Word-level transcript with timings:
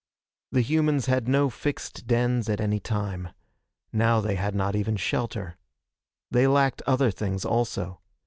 The 0.51 0.61
humans 0.63 1.05
had 1.05 1.27
no 1.27 1.51
fixed 1.51 2.07
dens 2.07 2.49
at 2.49 2.59
any 2.59 2.79
time. 2.79 3.29
Now 3.93 4.19
they 4.19 4.33
had 4.33 4.55
not 4.55 4.75
even 4.75 4.95
shelter. 4.95 5.57
They 6.31 6.47
lacked 6.47 6.81
other 6.87 7.11
things, 7.11 7.45
also. 7.45 7.99